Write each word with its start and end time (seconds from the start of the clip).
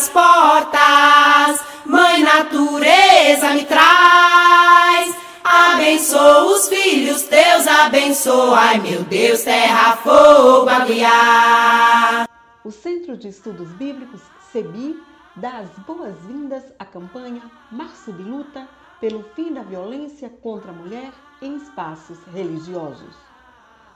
as 0.00 0.08
portas, 0.08 1.60
Mãe 1.84 2.22
Natureza 2.22 3.50
me 3.50 3.64
traz. 3.64 5.14
Abençoa 5.44 6.44
os 6.44 6.68
filhos 6.68 7.22
teus, 7.22 7.66
abençoa, 7.66 8.58
ai 8.58 8.78
meu 8.78 9.02
Deus, 9.02 9.42
terra, 9.42 9.96
fogo, 9.96 10.68
a 10.70 10.80
guiar. 10.84 12.28
O 12.64 12.70
Centro 12.70 13.16
de 13.16 13.28
Estudos 13.28 13.68
Bíblicos, 13.72 14.20
CEBI, 14.52 14.96
dá 15.40 15.60
as 15.60 15.70
boas-vindas 15.86 16.62
à 16.78 16.84
campanha 16.84 17.50
Março 17.72 18.12
de 18.12 18.22
Luta 18.22 18.68
pelo 19.00 19.22
fim 19.22 19.54
da 19.54 19.62
violência 19.62 20.28
contra 20.28 20.70
a 20.70 20.74
mulher 20.74 21.12
em 21.40 21.56
espaços 21.56 22.18
religiosos. 22.24 23.16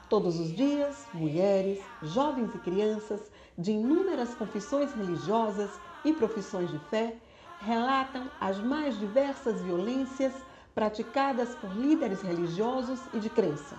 Todos 0.09 0.41
os 0.41 0.57
dias, 0.57 1.07
mulheres, 1.13 1.85
jovens 2.03 2.55
e 2.55 2.59
crianças 2.59 3.21
de 3.59 3.73
inúmeras 3.73 4.35
confissões 4.35 4.95
religiosas 4.95 5.71
e 6.03 6.15
profissões 6.15 6.71
de 6.71 6.79
fé 6.89 7.15
relatam 7.61 8.31
as 8.41 8.57
mais 8.59 8.99
diversas 8.99 9.61
violências 9.61 10.33
praticadas 10.75 11.55
por 11.57 11.71
líderes 11.77 12.23
religiosos 12.23 13.01
e 13.13 13.19
de 13.19 13.29
crença. 13.29 13.77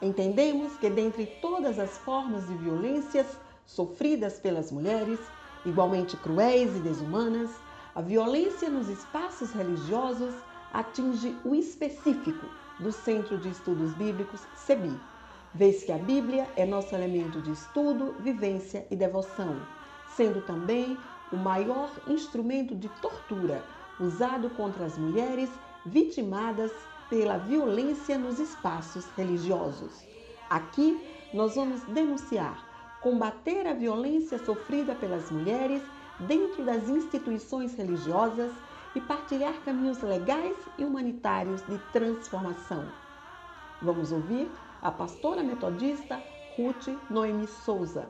Entendemos 0.00 0.74
que, 0.78 0.88
dentre 0.88 1.26
todas 1.42 1.78
as 1.78 1.98
formas 1.98 2.46
de 2.46 2.54
violências 2.54 3.26
sofridas 3.66 4.38
pelas 4.38 4.72
mulheres, 4.72 5.20
igualmente 5.64 6.16
cruéis 6.16 6.76
e 6.76 6.80
desumanas, 6.80 7.50
a 7.94 8.00
violência 8.00 8.68
nos 8.68 8.88
espaços 8.88 9.52
religiosos 9.52 10.34
atinge 10.72 11.36
o 11.44 11.54
específico 11.54 12.46
do 12.80 12.90
Centro 12.90 13.38
de 13.38 13.48
Estudos 13.48 13.94
Bíblicos 13.94 14.40
CEBI, 14.56 14.98
vez 15.54 15.84
que 15.84 15.92
a 15.92 15.98
Bíblia 15.98 16.48
é 16.56 16.66
nosso 16.66 16.94
elemento 16.94 17.40
de 17.40 17.52
estudo, 17.52 18.14
vivência 18.18 18.86
e 18.90 18.96
devoção, 18.96 19.56
sendo 20.16 20.40
também 20.42 20.98
o 21.32 21.36
maior 21.36 21.90
instrumento 22.08 22.74
de 22.74 22.88
tortura 23.00 23.64
usado 24.00 24.50
contra 24.50 24.84
as 24.84 24.98
mulheres 24.98 25.48
vitimadas 25.86 26.72
pela 27.08 27.38
violência 27.38 28.18
nos 28.18 28.40
espaços 28.40 29.06
religiosos. 29.16 30.02
Aqui 30.50 31.00
nós 31.32 31.54
vamos 31.54 31.82
denunciar, 31.84 32.63
combater 33.04 33.66
a 33.66 33.74
violência 33.74 34.38
sofrida 34.38 34.94
pelas 34.94 35.30
mulheres 35.30 35.82
dentro 36.20 36.64
das 36.64 36.88
instituições 36.88 37.74
religiosas 37.74 38.50
e 38.96 39.00
partilhar 39.02 39.52
caminhos 39.62 40.00
legais 40.00 40.56
e 40.78 40.86
humanitários 40.86 41.60
de 41.66 41.76
transformação. 41.92 42.82
Vamos 43.82 44.10
ouvir 44.10 44.50
a 44.80 44.90
pastora 44.90 45.42
metodista 45.42 46.18
Ruth 46.56 46.88
Noemi 47.10 47.46
Souza, 47.46 48.08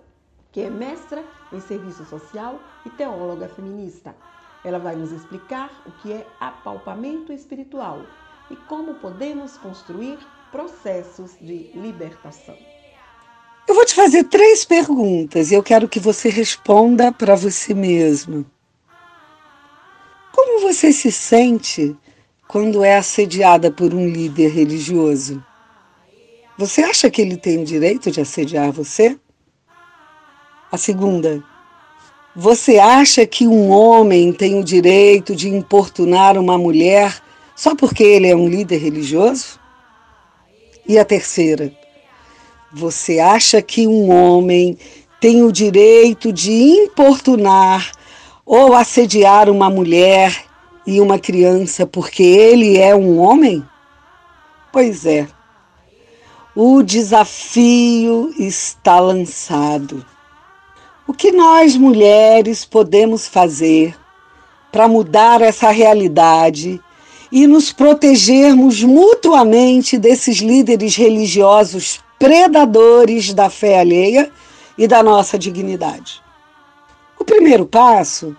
que 0.52 0.60
é 0.60 0.70
mestra 0.70 1.24
em 1.52 1.58
serviço 1.58 2.04
social 2.04 2.60
e 2.86 2.90
teóloga 2.90 3.48
feminista. 3.48 4.14
Ela 4.64 4.78
vai 4.78 4.94
nos 4.94 5.10
explicar 5.10 5.72
o 5.84 5.90
que 6.02 6.12
é 6.12 6.24
apalpamento 6.38 7.32
espiritual 7.32 8.00
e 8.48 8.54
como 8.54 8.94
podemos 9.00 9.58
construir 9.58 10.20
processos 10.52 11.36
de 11.40 11.72
libertação. 11.74 12.56
Vou 13.84 13.88
te 13.90 13.94
fazer 13.96 14.24
três 14.24 14.64
perguntas 14.64 15.50
e 15.50 15.54
eu 15.54 15.62
quero 15.62 15.86
que 15.86 16.00
você 16.00 16.30
responda 16.30 17.12
para 17.12 17.34
você 17.34 17.74
mesma. 17.74 18.42
Como 20.32 20.62
você 20.62 20.90
se 20.90 21.12
sente 21.12 21.94
quando 22.48 22.82
é 22.82 22.96
assediada 22.96 23.70
por 23.70 23.92
um 23.92 24.08
líder 24.08 24.48
religioso? 24.48 25.44
Você 26.56 26.82
acha 26.82 27.10
que 27.10 27.20
ele 27.20 27.36
tem 27.36 27.60
o 27.60 27.64
direito 27.66 28.10
de 28.10 28.22
assediar 28.22 28.72
você? 28.72 29.18
A 30.72 30.78
segunda, 30.78 31.44
você 32.34 32.78
acha 32.78 33.26
que 33.26 33.46
um 33.46 33.68
homem 33.68 34.32
tem 34.32 34.58
o 34.58 34.64
direito 34.64 35.36
de 35.36 35.50
importunar 35.50 36.38
uma 36.38 36.56
mulher 36.56 37.22
só 37.54 37.74
porque 37.76 38.02
ele 38.02 38.28
é 38.28 38.34
um 38.34 38.48
líder 38.48 38.78
religioso? 38.78 39.60
E 40.88 40.98
a 40.98 41.04
terceira, 41.04 41.70
você 42.74 43.20
acha 43.20 43.62
que 43.62 43.86
um 43.86 44.10
homem 44.10 44.76
tem 45.20 45.44
o 45.44 45.52
direito 45.52 46.32
de 46.32 46.50
importunar 46.52 47.92
ou 48.44 48.74
assediar 48.74 49.48
uma 49.48 49.70
mulher 49.70 50.44
e 50.84 51.00
uma 51.00 51.18
criança 51.18 51.86
porque 51.86 52.22
ele 52.22 52.76
é 52.76 52.94
um 52.94 53.18
homem? 53.20 53.64
Pois 54.72 55.06
é, 55.06 55.28
o 56.54 56.82
desafio 56.82 58.34
está 58.36 58.98
lançado. 58.98 60.04
O 61.06 61.12
que 61.12 61.30
nós 61.30 61.76
mulheres 61.76 62.64
podemos 62.64 63.28
fazer 63.28 63.96
para 64.72 64.88
mudar 64.88 65.40
essa 65.40 65.70
realidade 65.70 66.80
e 67.30 67.46
nos 67.46 67.72
protegermos 67.72 68.82
mutuamente 68.82 69.96
desses 69.96 70.38
líderes 70.38 70.96
religiosos 70.96 72.03
predadores 72.24 73.34
da 73.34 73.50
fé 73.50 73.78
alheia 73.78 74.32
e 74.78 74.86
da 74.86 75.02
nossa 75.02 75.38
dignidade? 75.38 76.22
O 77.20 77.24
primeiro 77.24 77.66
passo 77.66 78.34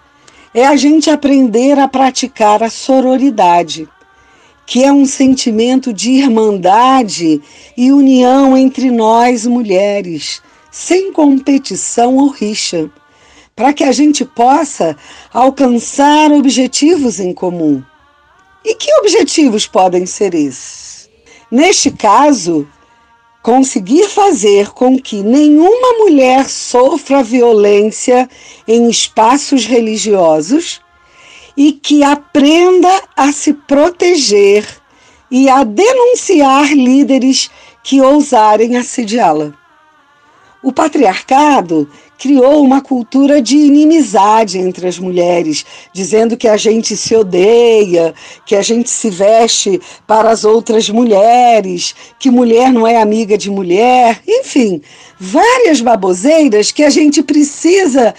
é 0.55 0.65
a 0.65 0.75
gente 0.75 1.07
aprender 1.11 1.77
a 1.77 1.87
praticar 1.87 2.63
a 2.63 2.69
sororidade, 2.71 3.87
que 4.65 4.83
é 4.83 4.91
um 4.91 5.05
sentimento 5.05 5.93
de 5.93 6.13
irmandade 6.13 7.39
e 7.77 7.91
união 7.91 8.57
entre 8.57 8.89
nós 8.89 9.45
mulheres 9.45 10.41
sem 10.71 11.13
competição 11.13 12.15
ou 12.15 12.29
rixa, 12.29 12.89
para 13.55 13.71
que 13.71 13.83
a 13.83 13.91
gente 13.91 14.25
possa 14.25 14.97
alcançar 15.31 16.31
objetivos 16.31 17.19
em 17.19 17.31
comum. 17.31 17.83
E 18.65 18.73
que 18.73 18.91
objetivos 18.95 19.67
podem 19.67 20.07
ser 20.07 20.33
esses? 20.33 21.07
Neste 21.51 21.91
caso, 21.91 22.67
conseguir 23.45 24.09
fazer 24.09 24.71
com 24.71 24.99
que 24.99 25.21
nenhuma 25.21 25.99
mulher 25.99 26.49
sofra 26.49 27.21
violência 27.21 28.27
em 28.67 28.89
espaços 28.89 29.67
religiosos 29.67 30.81
e 31.55 31.71
que 31.71 32.03
aprenda 32.03 32.89
a 33.15 33.31
se 33.31 33.53
proteger 33.53 34.65
e 35.29 35.47
a 35.47 35.63
denunciar 35.63 36.73
líderes 36.73 37.51
que 37.83 38.01
ousarem 38.01 38.77
assediá-la. 38.77 39.53
O 40.63 40.73
patriarcado 40.73 41.87
criou 42.17 42.63
uma 42.63 42.81
cultura 42.81 43.41
de 43.41 43.57
inimizade 43.57 44.57
entre 44.57 44.87
as 44.87 44.97
mulheres, 44.97 45.65
dizendo 45.93 46.37
que 46.37 46.47
a 46.47 46.57
gente 46.57 46.95
se 46.95 47.15
odeia, 47.15 48.13
que 48.45 48.55
a 48.55 48.61
gente 48.61 48.89
se 48.89 49.09
veste 49.09 49.79
para 50.07 50.29
as 50.29 50.43
outras 50.43 50.89
mulheres, 50.89 51.95
que 52.19 52.29
mulher 52.31 52.71
não 52.71 52.87
é 52.87 53.01
amiga 53.01 53.37
de 53.37 53.49
mulher, 53.49 54.21
enfim, 54.27 54.81
várias 55.19 55.81
baboseiras 55.81 56.71
que 56.71 56.83
a 56.83 56.89
gente 56.89 57.21
precisa 57.21 58.13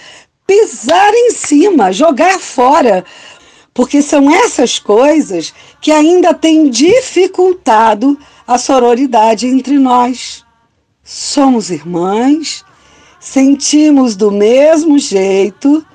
pisar 0.45 1.13
em 1.13 1.31
cima, 1.31 1.91
jogar 1.91 2.39
fora, 2.39 3.03
porque 3.73 4.01
são 4.01 4.33
essas 4.33 4.79
coisas 4.79 5.53
que 5.81 5.91
ainda 5.91 6.33
têm 6.33 6.69
dificultado 6.69 8.17
a 8.47 8.57
sororidade 8.57 9.45
entre 9.45 9.77
nós. 9.77 10.43
Somos 11.03 11.69
irmãs, 11.69 12.63
sentimos 13.27 14.15
do 14.15 14.31
mesmo 14.31 14.97
jeito, 14.97 15.85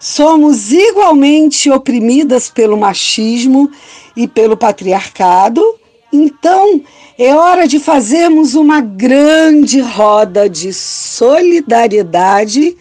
somos 0.00 0.72
igualmente 0.72 1.70
oprimidas 1.70 2.48
pelo 2.48 2.78
machismo 2.78 3.70
e 4.16 4.26
pelo 4.26 4.56
patriarcado, 4.56 5.62
então 6.10 6.80
é 7.18 7.34
hora 7.34 7.68
de 7.68 7.78
fazermos 7.78 8.54
uma 8.54 8.80
grande 8.80 9.80
roda 9.80 10.48
de 10.48 10.72
solidariedade 10.72 12.74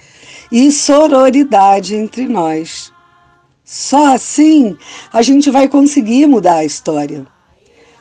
e 0.49 0.71
sororidade 0.71 1.93
entre 1.93 2.25
nós. 2.27 2.93
Só 3.65 4.13
assim 4.13 4.77
a 5.11 5.21
gente 5.21 5.51
vai 5.51 5.67
conseguir 5.67 6.27
mudar 6.27 6.59
a 6.59 6.65
história. 6.65 7.27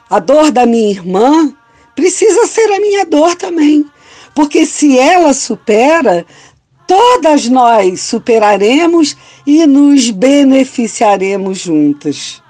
A 0.08 0.20
dor 0.20 0.52
da 0.52 0.64
minha 0.64 0.90
irmã 0.90 1.52
precisa 1.96 2.46
ser 2.46 2.72
a 2.72 2.78
minha 2.78 3.04
dor 3.04 3.34
também. 3.34 3.84
Porque 4.36 4.66
se 4.66 4.98
ela 4.98 5.32
supera, 5.32 6.26
todas 6.86 7.48
nós 7.48 8.02
superaremos 8.02 9.16
e 9.46 9.66
nos 9.66 10.10
beneficiaremos 10.10 11.58
juntas. 11.58 12.42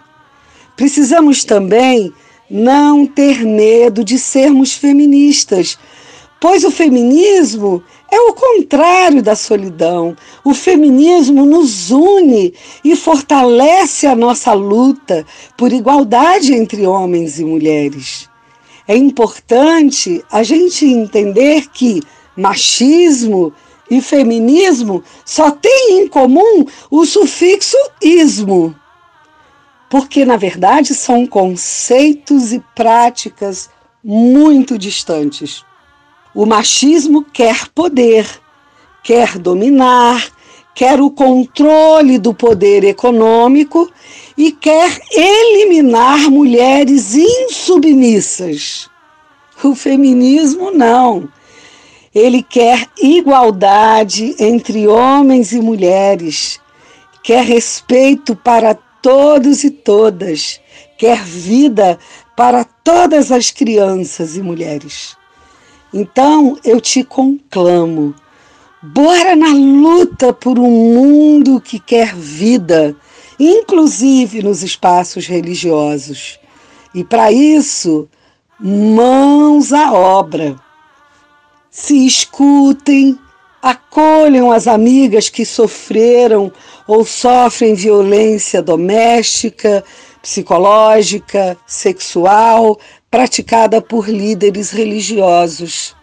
Precisamos 0.77 1.45
também 1.45 2.13
não 2.51 3.07
ter 3.07 3.45
medo 3.47 4.05
de 4.05 4.19
sermos 4.19 4.75
feministas, 4.75 5.79
Pois 6.39 6.65
o 6.65 6.71
feminismo 6.71 7.83
é 8.13 8.21
o 8.21 8.35
contrário 8.35 9.23
da 9.23 9.35
solidão. 9.35 10.15
O 10.45 10.53
feminismo 10.53 11.47
nos 11.47 11.91
une 11.91 12.53
e 12.85 12.95
fortalece 12.95 14.07
a 14.07 14.15
nossa 14.15 14.53
luta 14.53 15.25
por 15.57 15.73
igualdade 15.73 16.55
entre 16.55 16.87
homens 16.87 17.41
e 17.41 17.45
mulheres. 17.45 18.29
É 18.89 18.97
importante 18.97 20.25
a 20.31 20.43
gente 20.43 20.87
entender 20.87 21.69
que 21.69 22.03
machismo 22.37 23.53
e 23.91 24.01
feminismo 24.01 25.03
só 25.25 25.51
têm 25.51 26.03
em 26.03 26.09
comum 26.09 26.65
o 26.91 27.05
sufixo 27.05 27.77
ismo, 28.01 28.75
porque 29.89 30.25
na 30.25 30.37
verdade 30.37 30.95
são 30.95 31.27
conceitos 31.27 32.53
e 32.53 32.63
práticas 32.75 33.71
muito 34.03 34.79
distantes. 34.79 35.65
O 36.35 36.45
machismo 36.47 37.25
quer 37.25 37.69
poder, 37.69 38.29
quer 39.03 39.39
dominar, 39.39 40.31
quer 40.77 41.01
o 41.01 41.11
controle 41.11 42.19
do 42.19 42.35
poder 42.35 42.85
econômico 42.85 43.91
e 44.37 44.53
quer 44.53 45.01
eliminar 45.11 46.31
mulheres 46.31 47.15
insubmissas. 47.15 48.87
O 49.65 49.75
feminismo 49.75 50.71
não. 50.71 51.31
Ele 52.15 52.43
quer 52.43 52.87
igualdade 52.99 54.37
entre 54.39 54.87
homens 54.87 55.53
e 55.53 55.63
mulheres, 55.63 56.61
quer 57.23 57.43
respeito 57.43 58.37
para 58.37 58.75
todos 58.75 59.65
e 59.65 59.71
todas, 59.71 60.61
quer 60.99 61.25
vida 61.25 61.99
para 62.37 62.65
todas 62.65 63.33
as 63.33 63.51
crianças 63.51 64.37
e 64.37 64.43
mulheres. 64.43 65.17
Então 65.93 66.59
eu 66.63 66.83
te 66.83 67.03
conclamo, 67.03 68.15
bora 68.93 69.35
na 69.35 69.53
luta 69.53 70.33
por 70.33 70.59
um 70.59 70.71
mundo 70.71 71.61
que 71.61 71.79
quer 71.81 72.15
vida, 72.15 72.95
inclusive 73.39 74.43
nos 74.43 74.63
espaços 74.63 75.27
religiosos. 75.27 76.39
E 76.95 77.03
para 77.03 77.33
isso, 77.33 78.09
mãos 78.61 79.73
à 79.73 79.93
obra. 79.93 80.57
Se 81.71 82.07
escutem, 82.07 83.19
acolham 83.61 84.53
as 84.53 84.67
amigas 84.67 85.29
que 85.29 85.45
sofreram 85.45 86.53
ou 86.87 87.05
sofrem 87.05 87.75
violência 87.75 88.63
doméstica, 88.63 89.85
psicológica, 90.23 91.59
sexual, 91.67 92.79
praticada 93.11 93.83
por 93.83 94.09
líderes 94.09 94.71
religiosos. 94.71 95.95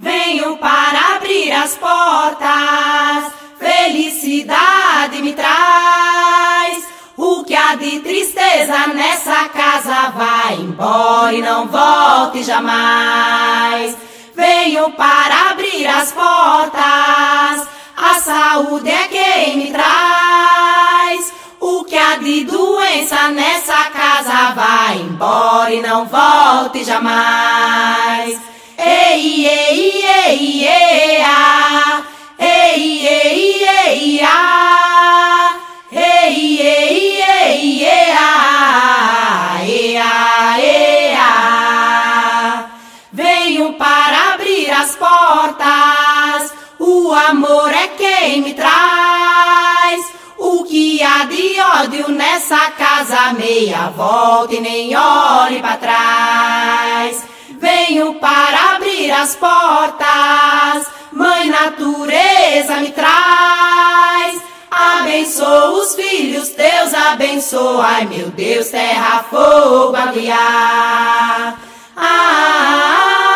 Venho 0.00 0.58
para 0.58 1.14
abrir 1.14 1.52
as 1.52 1.76
portas, 1.76 3.32
felicidade 3.56 5.22
me 5.22 5.32
traz. 5.32 6.88
O 7.16 7.44
que 7.44 7.54
há 7.54 7.76
de 7.76 8.00
tristeza 8.00 8.88
nessa 8.88 9.48
casa 9.50 10.08
vai 10.08 10.56
embora 10.56 11.32
e 11.32 11.40
não 11.40 11.68
volte 11.68 12.42
jamais. 12.42 13.96
Venho 14.34 14.90
para 14.94 15.52
abrir 15.52 15.86
as 15.86 16.10
portas 16.10 17.76
a 17.96 18.20
saúde 18.20 18.90
é 18.90 19.08
quem 19.36 19.56
me 19.58 19.70
traz. 19.70 21.32
O 21.60 21.84
que 21.84 21.96
há 21.96 22.16
de 22.16 22.44
doença 22.44 23.28
nessa 23.28 23.90
casa 23.90 24.52
vai 24.54 24.98
embora 24.98 25.72
e 25.72 25.82
não 25.82 26.06
volte 26.06 26.84
jamais. 26.84 28.38
Ei, 28.78 29.46
ei, 29.46 30.04
ei, 30.04 30.66
ei, 30.66 31.15
ódio 51.80 52.08
nessa 52.08 52.70
casa, 52.70 53.32
meia 53.34 53.90
volta 53.90 54.54
e 54.54 54.60
nem 54.60 54.96
olhe 54.96 55.60
para 55.60 55.76
trás. 55.76 57.22
Venho 57.58 58.14
para 58.14 58.76
abrir 58.76 59.10
as 59.10 59.36
portas, 59.36 60.86
Mãe 61.12 61.48
Natureza 61.48 62.76
me 62.76 62.90
traz. 62.92 64.42
Abençoa 64.70 65.70
os 65.70 65.94
filhos, 65.94 66.50
Deus 66.50 66.92
abençoa, 66.94 67.86
ai 67.86 68.06
meu 68.06 68.28
Deus, 68.30 68.68
terra, 68.68 69.24
fogo 69.30 69.96
a 69.96 70.06
guiar. 70.06 71.58
Ah, 71.96 72.02
ah, 72.04 73.30
ah. 73.32 73.35